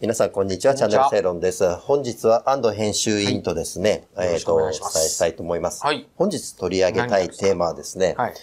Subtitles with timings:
[0.00, 0.76] 皆さん、こんにちは。
[0.76, 1.74] チャンネル正論です。
[1.78, 5.84] 本日は安藤編集員とですね、はいえっ、と、お伝えしたいと思います。
[5.84, 8.34] はい本日取り上げたいテーマはですね、はい。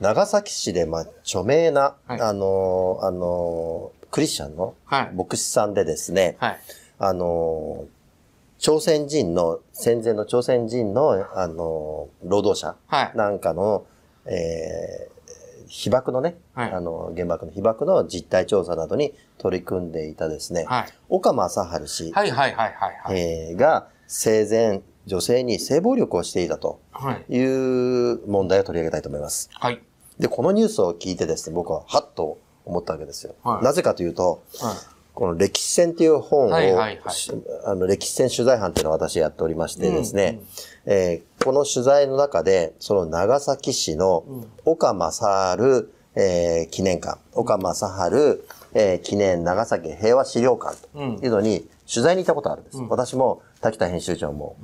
[0.00, 6.58] 長崎市で、まあ、著名な、はいあのー、あのー、クリスチャンのはい牧師さんでですね、はい。
[6.98, 13.86] あのー、朝鮮人の、戦前の朝鮮人の、あのー、労働者はいなんかの、
[14.26, 15.13] えー
[15.68, 20.86] 被爆のね、はいあの、原爆の被爆の実態調査などに取り組んでいたですね、はい。
[21.08, 23.18] 岡正治氏、はいはいはいはいはい。
[23.20, 27.34] えーが生前女性に性暴力をしていたとはい。
[27.34, 29.50] いう問題を取り上げたいと思います。
[29.52, 29.80] はい。
[30.18, 33.34] で、このニュースを聞いてですね、僕はハッと思ったわけですよ。
[33.42, 34.93] はいなぜかというと、はい。
[35.14, 37.14] この歴史戦という本を、はいはいはい。
[37.14, 37.30] し
[37.64, 40.40] あの歴史戦取材班っていうのを私やっておりましてですね、
[40.86, 44.24] えーこの取材の中で、その長崎市の
[44.64, 48.42] 岡正治、えー記念館、岡正治、
[48.74, 52.78] えー記念長崎平和資料館というのに取材に行ったことあるんです。
[52.88, 54.56] 私も滝田編集長も、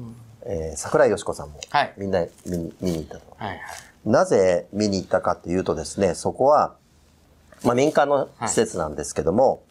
[0.47, 1.93] えー桜井よし子さんも、はい。
[1.99, 3.23] みんな見に見に行ったと。
[3.37, 3.59] はいはい。
[4.07, 6.75] なぜ見に行ったかっていうとですね、そこは、
[7.63, 9.63] まあ民間の施設なんですけども、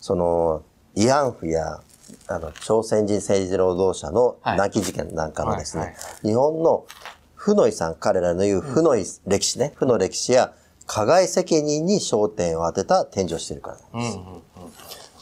[0.00, 0.62] その、
[0.96, 1.80] 慰安婦や、
[2.26, 4.58] あの、朝鮮人政治労働者のはい。
[4.58, 6.86] 泣き事件なんかのですね、はいは日本の
[7.34, 10.52] 負の遺産、彼らの言う負の遺歴史ね、負の歴史や
[10.86, 14.18] 加害責任に焦点を当てた展示をしているからなんです。
[14.18, 14.32] うんうん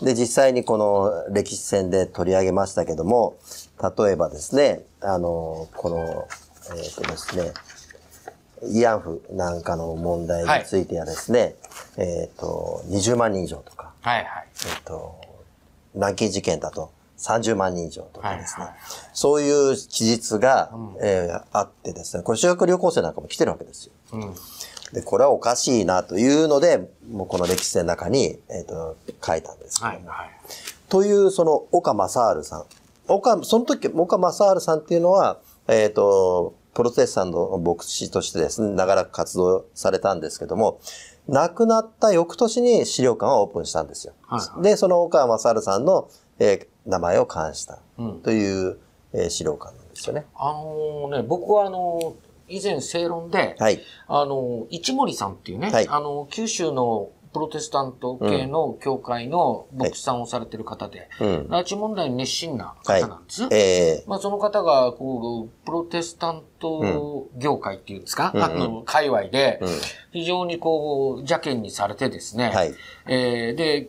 [0.01, 0.06] うん。
[0.06, 3.37] で、実際にこの歴史戦で取り上げましたけども、
[3.97, 6.29] 例えばですね、あの、この、
[6.77, 7.53] えっ、とですね、
[8.62, 11.55] 慰安婦なんかの問題についてはですね、
[11.97, 13.73] えっ、と、20万人以上と。
[13.73, 13.78] か、
[14.09, 14.48] はいはい。
[14.75, 15.20] えっ、と、
[15.95, 18.81] 南京事件だと30万人以上とかですね、はいはい
[19.12, 20.70] そういう記述が、
[21.03, 23.92] えーあってですね、これ修学旅行生なんかも来てるわけですよ。
[24.12, 24.34] うん。
[24.95, 30.31] で、これはおかしいなというので、もうこの歴史戦の中に、えっ、と、書いたんですけども、はいはい。
[30.89, 32.65] という、その、岡正治さん。
[33.09, 40.81] 岡、その時、岡正治さんっていうのは、えっ、と、プロテスタントの牧師としてですね、長らく活動されたんですけども、
[41.28, 44.15] 亡くなった翌年に資料館をオープンしたんですよ。
[44.27, 46.09] はいはで、その岡正治さんの、
[46.39, 48.78] えー名前を冠したうんという、
[49.12, 50.25] えー資料館なんですよね。
[50.34, 52.17] あのね、僕はあの、
[52.49, 53.81] 以前正論で、はい。
[54.06, 61.28] あの、一森さんっていうね、はいあの、九州のプロテスタント系の教会の牧師さんをされてる方で、うん。
[61.50, 63.49] 拉致問題に熱心なはい方なんです。。
[63.50, 69.61] えまあ、その方が、こう、プロテスタント業界っていうんですか、うんあの、界隈で。
[70.12, 72.75] 非常にこう、邪険にされてですね、はい。
[73.06, 73.88] えーで、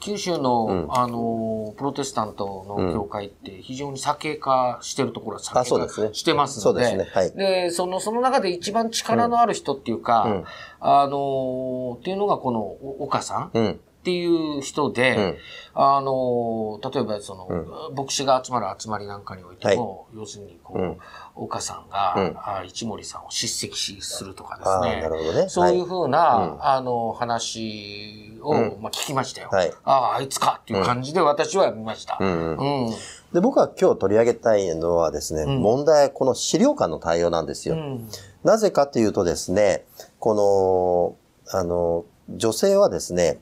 [0.00, 7.10] 九州の、うんあの、プロテスタントの教会って非常に酒化してるところは酒化してますので、そうですね。
[7.12, 7.32] はい。
[7.32, 10.44] で、その、その中で一番力のある人っていうか、うん
[10.80, 13.80] あの、っていうのがこの、お岡さんっうん。
[14.02, 15.36] ていう人で、うん
[15.72, 20.98] あの、例えばその、牧師が集まる集まりなんかにおいても、要するにこう、うん
[21.36, 25.48] 岡さんが、一森さんを叱責するとかですねなるほどね。
[25.48, 29.48] そういうふうな、うんあの、話を、うんまあ、聞きましたよ。
[29.50, 32.16] はいああ、あいつかっていう感じで私は見ました。
[32.16, 32.26] はい。
[32.26, 32.90] うん。
[33.32, 37.76] で、僕は今日取り上げたいのはですね、うん問題はこの資料館の対応なんですよ。
[37.76, 38.08] うん。
[38.44, 39.84] なぜかというとですね、
[40.18, 41.16] こ
[41.52, 43.38] の、あの、女性はですね、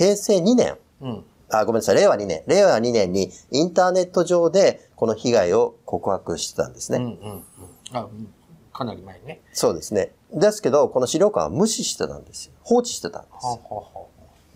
[0.00, 1.24] 平成2年、うん。
[1.50, 6.98] あ、ごめんなさい、令和2年、令和2年にインターネット上でこの被害を告白してたんですね。
[6.98, 7.04] うん。
[7.04, 7.10] うん。
[7.10, 7.44] うん。
[7.92, 8.32] あ、うん
[8.72, 9.42] かなり前ね。
[9.52, 10.14] そうですね。
[10.32, 12.52] ですけど、この資料館は無視してたんですよ。
[12.62, 13.44] 放置してたんです。
[13.44, 14.06] はあ、は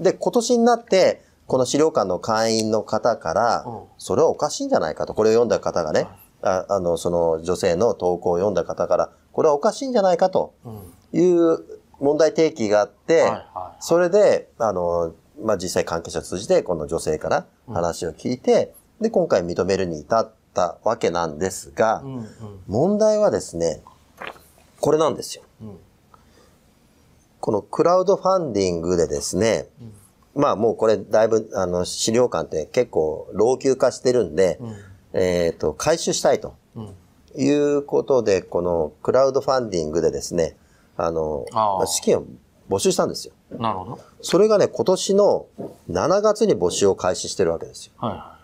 [0.00, 6.08] で、今年になって、この資料館の会員の方からうん、それはおかしいんじゃないかと、これを読んだ方がね、
[6.40, 10.54] ああの、その女性の投稿を読んだ方から、これはおかしいんじゃないかと。
[11.12, 11.58] いう
[12.00, 13.30] 問題提起があって。
[13.80, 15.12] それで、あの、
[15.44, 22.16] まあ、実際関係者を通じて、この女性から話を聞いて、で、今回認めるに至ったわけなんですが、うん。
[22.16, 22.26] うん。
[22.66, 23.82] 問題はですね、
[24.80, 25.44] これなんですよ。
[25.60, 25.78] うん。
[27.40, 29.66] このクラウドファンディングでですね、
[30.34, 34.76] まあもうこれだいぶあの資料館って結構老朽化してるんで、うん。
[35.12, 36.94] えっ、と、回収したいとうん。
[37.36, 40.56] いうことで、このクラウドファンディングでですね、
[40.96, 42.24] あの、あー資金を
[42.68, 43.34] 募集したんですよ。
[43.58, 43.98] なるほど。
[44.22, 45.46] それがね、今年の
[45.90, 47.92] 7月に募集を開始してるわけですよ。
[47.98, 48.38] はいは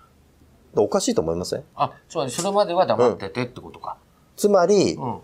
[0.77, 0.79] い。
[0.81, 1.65] おかしいと思いません？
[1.75, 3.97] あ、つまりそれまでは黙っててってことか。
[4.37, 5.19] つまり、うん。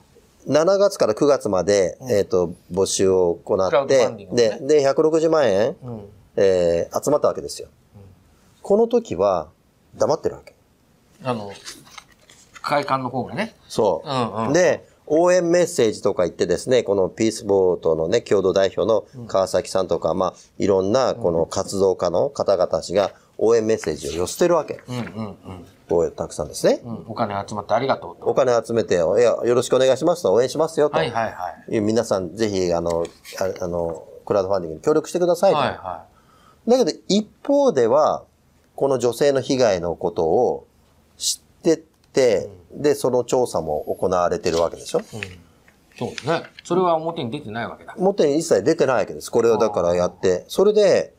[0.48, 6.08] 7月から9月まで、えっ、と、募集を行ってで、ねで、160万円、うん。
[6.36, 7.68] えー集まったわけですよ。
[8.62, 9.48] この時は、
[9.96, 10.54] 黙ってるわけ。
[11.24, 11.50] あの、
[12.62, 13.54] 会館の方がね。
[13.68, 14.08] そう。
[14.08, 24.80] うんうんで、応援メッセージとか言ってですね、このピースボートのね、共同代表の川崎さんとか、まあ、いろんなこの活動家の方々たちが応援メッセージを寄せてるわけ。
[24.88, 25.66] うんうんうん。
[25.88, 26.80] こうたくさんですね。
[26.84, 28.26] うん、お金集まってありがとうと。
[28.26, 30.96] お金集めて、いや、よろしくお願いしますと、応援しますよと。
[30.96, 31.80] はいはいはい。
[31.80, 33.06] 皆さん、ぜひ、あの、
[33.38, 35.58] ああの、クラウドファンディングに協力してくださいと。
[35.58, 36.04] はいは
[36.66, 38.24] だけど、一方では、
[38.74, 40.66] この女性の被害のことを
[41.16, 41.82] 知って、
[42.72, 45.02] で、その調査も行われてるわけでしょ、い。
[45.02, 45.20] うん。
[45.96, 46.42] そうね。
[46.64, 47.94] それは表に出てないわけだ。
[47.96, 49.30] 表に一切出てないわけです。
[49.30, 50.44] これをだからやって。
[50.48, 51.14] それで、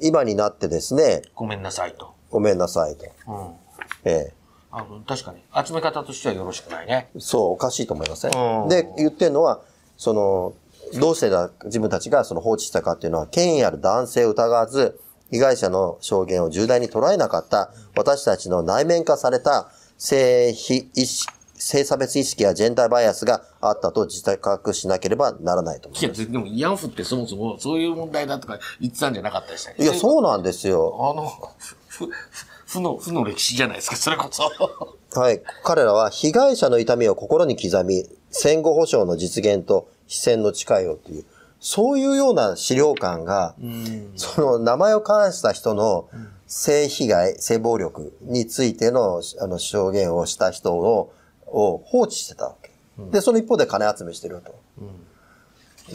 [0.00, 2.14] 今になってですね、ごめんなさいと。
[2.30, 3.04] ごめんなさいと。
[3.26, 4.10] うん。
[4.10, 4.32] え
[4.70, 5.42] あの確かに。
[5.64, 7.08] 集め方としてはよろしくないね。
[7.14, 9.60] えそう、おかしいと思いません、うんで、言ってるのは、
[9.96, 10.54] その、
[10.98, 14.98] どうしてだ自分たちがその放置したかっていうのは、権威ある男性を疑わず、
[15.30, 19.68] 被害者の証言を重大に捉えなかった、私たちの内面化された
[19.98, 29.86] 性非意識、性差別意識やジェンダーバイアスがあったと自覚しなければならないと思いや、でも慰安婦ってそもそもそういう問題だとか言ってたんじゃなかったでしたっけう。
[29.86, 30.94] いや、そうなんですよ。
[31.00, 31.26] あの、
[31.88, 32.10] ふ、ふ、
[32.66, 34.50] 負の、負の歴史じゃないですか、それこそ。
[35.18, 35.42] はい。
[35.62, 41.24] 彼らは被害者の痛みを心に刻み、戦後保障の実現と非戦の誓いをという、
[41.60, 43.54] そういうような資料館が、
[44.16, 46.08] その名前を冠した人の
[46.56, 51.12] 性被害、性暴力についてのあの証言をした人を
[51.46, 52.70] を放置してたわけ。
[53.10, 54.54] で、その一方で金集めしてると。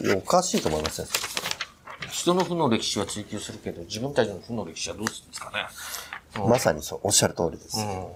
[0.03, 1.07] いやおかしいと思いますよ。
[2.11, 6.45] 人の負の歴史は追求するけど、自分たちの負の歴史はどうするんですかね。
[6.45, 7.79] まさにそう、おっしゃる通りです。
[7.79, 8.07] うん。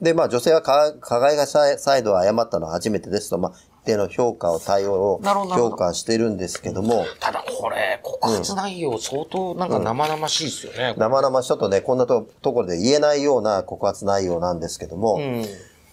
[0.00, 10.94] で、まあ女性はか加害がサイドを誤ったのは初めてですと、まあ一定の評価を、対応を評価しているんですけども、ただこれ、告発内容相当なんか生々しいですよね。
[10.98, 11.48] 生々しい。
[11.48, 15.44] ちょっとね、こんなとところで言えないような告発内容なんですけども、うん。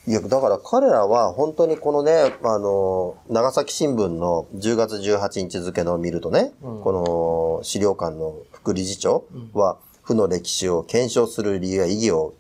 [0.07, 12.35] いや、だから彼らは本当にこのね、あの、長崎新聞の10月18日付のを見るとね、この資料館の副理事長は、負の歴史を検証する理由や意義を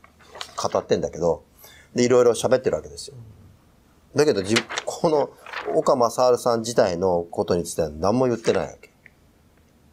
[0.55, 1.43] 語ってんだけど、
[1.95, 3.15] で、いろいろ喋ってるわけですよ。
[4.15, 4.55] だけど、じ
[4.85, 5.29] この
[5.73, 8.91] 岡正治さん自体のことについては何も言ってないわけ。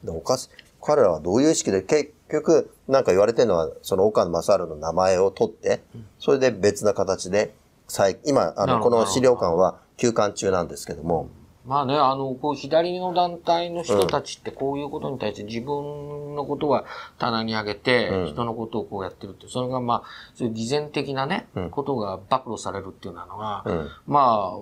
[0.05, 0.51] でおかし
[0.83, 5.81] 彼らはどういう意識で、結局、なんか言われてるのは、その岡正治の名前を取って、
[6.19, 7.55] それで別な形で、
[7.87, 11.29] 再今、あの、この資料館は休館中なんですけども、
[11.65, 16.85] まあね、あの、こう、左の団体の人たちってこういうことに対して自分のことは
[17.19, 23.89] 棚に上げて、人のことをこうやってるって、それがまあ、そういう偽善的なね、ことが暴露されるっていうのは、ん。
[24.07, 24.59] まあ、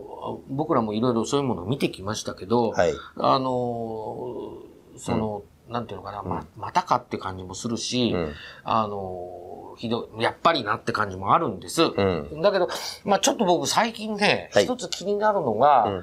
[0.50, 2.92] 僕らもいろいろそういうものを見てきましたけど、はい。
[3.16, 4.58] あの、
[4.96, 8.32] その、なんていうのかな、ま、またかって感じもするし、ん。
[8.64, 9.49] あの、
[9.80, 11.82] ひどい、やっぱりなって感じもあるんです。
[11.82, 12.42] ん。
[12.42, 12.68] だけど、
[13.04, 14.64] まあちょっと僕最近ね、はい。
[14.64, 16.02] 一つ気になるのが、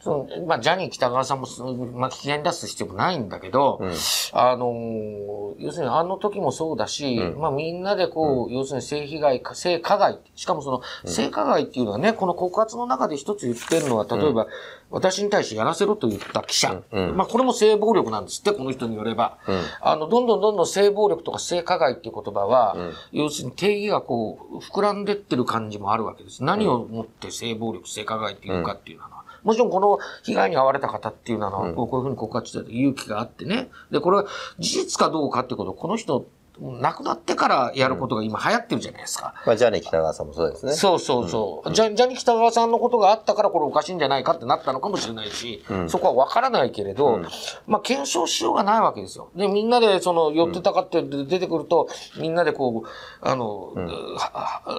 [0.00, 3.80] そのまあジャニー北川さんもす、まあ危険に出す必要もないんだけど、
[4.32, 14.46] あのー要するにあの時もそうだし、まあみんなでこう、要するに性被害、性加害、しかもその性加害っていうのはね、この告発の中で一つ言ってるのは、例えば、
[14.90, 16.82] 私に対してやらせろと言った記者。
[16.92, 19.38] まあこれも性暴力なんですって、この人によれば。
[19.80, 22.76] あの、どんどんどんどん性暴力とか性加害っていう言葉は、
[23.12, 26.44] 要するに定義がこう、膨らんでってる感じもあるわけです。
[26.44, 29.18] 何をもって性暴力、性加害っていうかっていうのは。
[29.44, 33.70] もちろんこの被害に遭われた方っていうのは、こういうふうに告発してた勇気があってね。
[33.90, 34.26] で、これは
[34.58, 36.26] 事実かどうかってことを、この人、
[36.60, 39.34] 亡くなってからやることが今流行ってるじゃないですか。
[39.46, 40.72] まあ、ジャニー北川さんもそうですね。
[40.72, 41.72] そうそうそう。
[41.72, 47.20] ジャジャニー北川さんのことがあったからこれおかしいんじゃないかってなったのかもしれないし、そこはわからないけれど、
[47.66, 49.30] まあ検証しようがないわけですよ。
[49.36, 51.88] で、みんなでその寄ってたかって出てくると、
[52.18, 52.88] みんなでこう、
[53.20, 53.74] あの、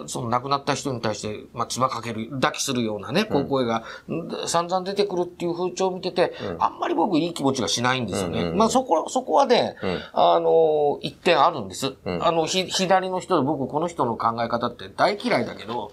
[0.08, 8.52] その亡くなった人に対して、まあ、つばかける、抱きするようなね、こう声が、ん散々出てくるっていう風潮を見てて、あんまり僕いい気持ちがしないんですよね。
[8.52, 9.76] まあそこ、そこはね、
[10.14, 11.96] あの、一点あるんです。
[12.06, 15.92] あの、ひ、左の人で僕この人の考え方って大嫌いだけど、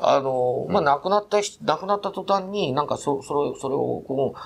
[0.00, 4.38] あの、まあ亡くなった人、亡くなった途端になんかそ、それ、それをこう、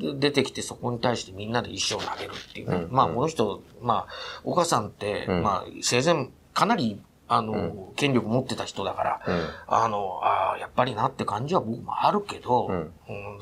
[0.00, 2.86] で出てきてそこに対してみんなで石を投げるっていうね。
[2.90, 4.08] まあこの人、まあ、
[4.44, 9.20] お母さんって、まあ生前かなりあの、権力持ってた人だから、
[9.66, 12.92] あの、ああ、やっぱりなって感じは僕もあるけど、うん。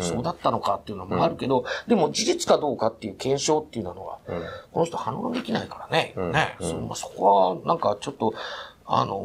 [0.00, 4.18] そうだったのかっていうのもあるけど、でも事実かどうかっていう検証っていうのは、
[4.72, 8.34] この人反応できないからね、ね、そまあそこはなんかちょっと、
[8.86, 9.18] あの、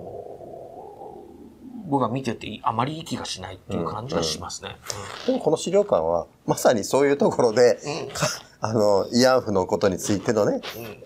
[1.89, 4.77] 僕が見ててあまりいい気がしないっていう感じがしますね。
[5.25, 7.79] でもこの資料館は、まさにそういうところで、
[8.13, 8.27] か
[8.61, 10.61] あの、慰安婦のことについてのね、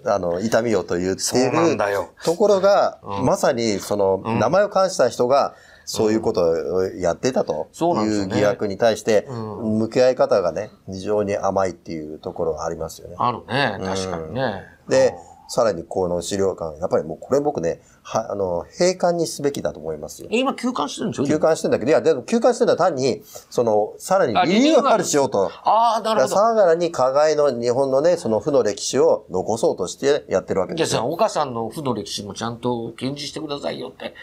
[0.05, 1.77] あの、痛みをと言っている
[2.23, 5.53] ところが、まさにその、名前を冠した人が、
[5.85, 13.15] そういうことをやっていたという疑惑に対して、向き合い方がね、非常に甘いっていうところがありますよね。
[13.19, 14.63] あるね、確かにね。
[14.87, 15.13] で、
[15.47, 20.27] さらにこの資料館、やっぱりもうこれ僕ね、は、あの、閉館にすべきだと思いますよ。
[20.31, 21.25] 今休館してるんでしょ？
[21.25, 25.51] 休館してんだけど、いや、でも休館してるのは単に、その、さらにリニューアルしようと。
[25.63, 26.35] ああ、なるほど。
[26.35, 30.87] さらに加害の日本のね、その負の歴史を残そうとしてやってるわけですよ。
[30.87, 34.13] じゃあ、岡さんの負の歴史もちゃんと展示してくださいよって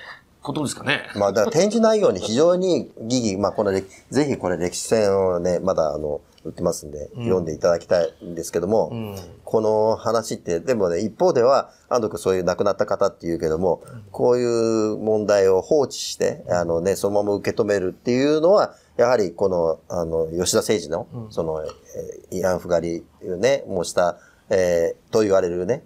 [0.43, 1.03] ことですかね？
[1.17, 24.19] まあ、だから展示内容に非常に疑義、まあ、この、ぜひこれ歴史戦をね、まだあの、売ってますんで、読んでいただきたいんですけども、うん、この話って、でもね、一方では、安藤君そういう亡くなった方っていうけども、こういう問題を放置して、あのね、そのまま受け止めるっていうのは、やはりこの、あの、吉田誠二の、その、え慰安婦狩りね、もうした、
[24.49, 25.85] えー、と言われるね、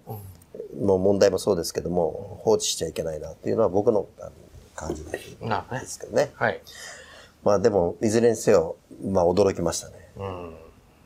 [0.79, 4.07] もう問題もそうですけども、放置しちゃいけないなっていうのは僕の
[4.75, 5.19] 感じで
[5.87, 6.31] すけどね。
[6.35, 6.61] はい。
[7.45, 8.75] まあでも、いずれにせよ、
[9.05, 9.95] まあ驚きましたね。
[10.17, 10.55] うん。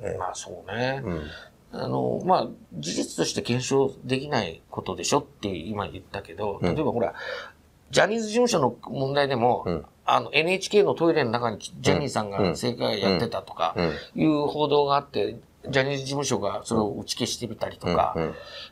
[0.01, 1.01] えー、まあそうね。
[1.03, 1.21] うん。
[1.71, 7.13] あの、まあ、事実として検証できないことでしょって今言ったけど、例えばほら、
[7.91, 13.75] ジャニーズ事務所の問題でも、うん、あの NHK のトイレの中にジャニーさんが正解やってたとか
[14.15, 15.37] いう報道があって、
[15.67, 18.15] ジャニーズ事務所がそれを打ち消してみたりとか、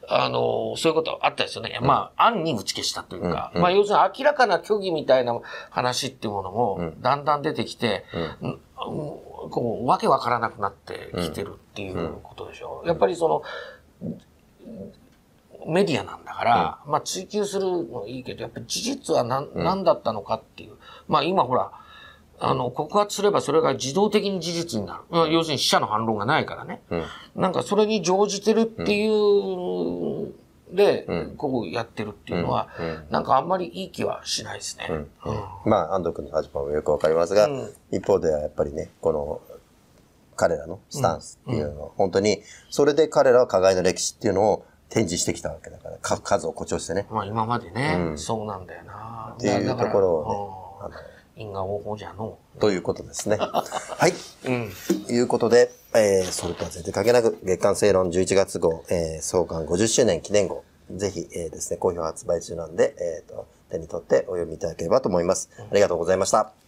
[0.07, 1.79] あの、そういうことあったですよね。
[1.81, 5.37] まあ、案に打ち消したというか、まあ、要するに明らかな虚偽みたいな
[5.69, 8.05] 話っていうものも、だんだん出てきて、
[8.69, 12.87] こう、わけわからなくなってきてるっていうことでしょう。
[12.87, 13.43] やっぱりその、
[15.67, 20.75] メディアなんだから、まあ追求するのいいけど、やっぱり事実は何,、何だったのかっていう。
[21.07, 21.71] まあ今ほら、
[22.39, 25.31] あの、告発すればそれが自動的に事実になる。
[25.31, 26.81] 要するに死者の反論がないからね。
[26.89, 30.33] うん、なんかそれに乗じてるっていう
[30.71, 34.89] で、うん、こうやってるっていうのは、うん、なんかあんまりいい気はしないですね。
[35.65, 37.49] まあ、安藤君の立場もよくわかりますが、
[37.91, 39.41] 一方ではやっぱりね、この、
[40.35, 47.07] 彼らのスタンスっていうのは、本当に、それで彼らは加害の歴史っていうのを展示してきたわけだから、数を誇張してね。
[47.09, 49.33] まあ今までね、そうなんだよな。
[49.35, 50.95] っていうところをね、
[51.37, 52.37] 因果応報じゃの。
[52.59, 53.37] ということですね。
[53.39, 54.13] はい。
[54.45, 54.71] うん。
[55.09, 65.49] いうことで、えー、それとは全然関係なく、月刊正論11月号、えー、創刊50周年記念号、ぜひ、えー、ですね、好評発売中なんで、えっ、ー、と、手に取ってお読みいただければと思います。
[65.59, 66.66] ありがとうございました。